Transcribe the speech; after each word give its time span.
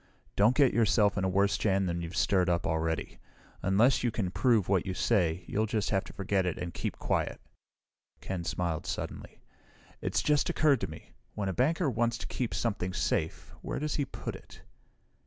"Don't 0.35 0.55
get 0.55 0.73
yourself 0.73 1.15
in 1.15 1.23
a 1.23 1.29
worse 1.29 1.59
jam 1.59 1.85
than 1.85 2.01
you've 2.01 2.15
stirred 2.17 2.49
up 2.49 2.65
already. 2.65 3.19
Unless 3.61 4.03
you 4.03 4.09
can 4.09 4.31
prove 4.31 4.67
what 4.67 4.83
you 4.83 4.95
say, 4.95 5.43
you'll 5.45 5.67
just 5.67 5.91
have 5.91 6.03
to 6.05 6.13
forget 6.13 6.43
it 6.43 6.57
and 6.57 6.73
keep 6.73 6.97
quiet." 6.97 7.39
Ken 8.19 8.43
smiled 8.43 8.87
suddenly. 8.87 9.41
"It 10.01 10.15
just 10.23 10.49
occurred 10.49 10.81
to 10.81 10.87
me 10.89 11.11
when 11.35 11.49
a 11.49 11.53
banker 11.53 11.87
wants 11.87 12.17
to 12.17 12.25
keep 12.25 12.55
something 12.55 12.93
safe, 12.93 13.53
where 13.61 13.77
does 13.77 13.93
he 13.93 14.05
put 14.05 14.35
it?" 14.35 14.63